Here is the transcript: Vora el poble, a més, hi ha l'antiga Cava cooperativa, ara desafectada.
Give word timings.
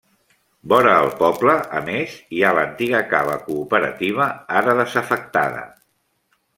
Vora 0.71 0.93
el 1.01 1.11
poble, 1.19 1.55
a 1.81 1.83
més, 1.91 2.17
hi 2.39 2.43
ha 2.49 2.55
l'antiga 2.61 3.05
Cava 3.13 3.39
cooperativa, 3.45 4.31
ara 4.63 4.79
desafectada. 4.85 5.67